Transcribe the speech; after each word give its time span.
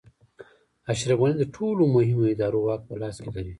اشرف 0.91 1.17
غني 1.21 1.35
د 1.39 1.43
ټولو 1.55 1.83
مهمو 1.95 2.29
ادارو 2.33 2.59
واک 2.65 2.81
په 2.87 2.95
لاس 3.01 3.15
کې 3.23 3.29
لري. 3.35 3.49